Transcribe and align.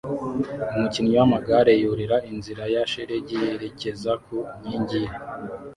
Umukinnyi 0.75 1.15
w'amagare 1.19 1.71
yurira 1.81 2.17
inzira 2.31 2.63
ya 2.73 2.83
shelegi 2.91 3.35
yerekeza 3.43 4.11
ku 4.23 4.35
nkingi 4.59 4.97
ye 5.03 5.11